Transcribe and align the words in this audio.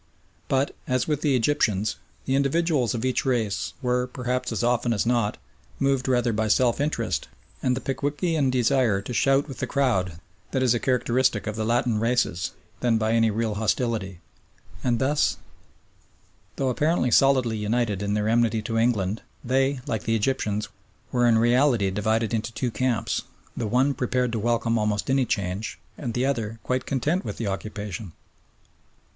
But, 0.47 0.73
as 0.87 1.07
with 1.07 1.21
the 1.21 1.35
Egyptians, 1.35 1.97
the 2.25 2.33
individuals 2.33 2.95
of 2.95 3.05
each 3.05 3.23
race 3.23 3.73
were, 3.83 4.07
perhaps 4.07 4.51
as 4.51 4.63
often 4.63 4.93
as 4.93 5.05
not, 5.05 5.37
moved 5.77 6.07
rather 6.07 6.33
by 6.33 6.47
self 6.47 6.81
interest 6.81 7.27
and 7.61 7.77
the 7.77 7.81
Pickwickian 7.81 8.49
desire 8.49 8.99
to 9.03 9.13
shout 9.13 9.47
with 9.47 9.59
the 9.59 9.67
crowd 9.67 10.19
that 10.49 10.63
is 10.63 10.73
a 10.73 10.79
characteristic 10.79 11.45
of 11.45 11.55
the 11.55 11.63
Latin 11.63 11.99
races, 11.99 12.53
than 12.79 12.97
by 12.97 13.11
any 13.11 13.29
real 13.29 13.53
hostility, 13.53 14.19
and 14.83 14.97
thus, 14.97 15.37
though 16.55 16.69
apparently 16.69 17.11
solidly 17.11 17.57
united 17.57 18.01
in 18.01 18.15
their 18.15 18.27
enmity 18.27 18.63
to 18.63 18.79
England, 18.79 19.21
they, 19.43 19.81
like 19.85 20.05
the 20.05 20.15
Egyptians, 20.15 20.67
were 21.11 21.27
in 21.27 21.37
reality 21.37 21.91
divided 21.91 22.33
into 22.33 22.51
two 22.53 22.71
camps, 22.71 23.21
the 23.55 23.67
one 23.67 23.93
prepared 23.93 24.31
to 24.31 24.39
welcome 24.39 24.79
almost 24.79 25.11
any 25.11 25.27
change 25.27 25.77
and 25.95 26.15
the 26.15 26.25
other 26.25 26.59
quite 26.63 26.87
content 26.87 27.23
with 27.23 27.37
the 27.37 27.45
occupation. 27.45 28.13